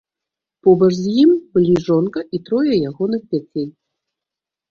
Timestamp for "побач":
0.67-0.87